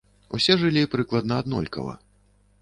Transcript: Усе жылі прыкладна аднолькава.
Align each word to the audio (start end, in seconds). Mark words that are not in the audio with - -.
Усе 0.37 0.55
жылі 0.61 0.83
прыкладна 0.95 1.37
аднолькава. 1.45 1.93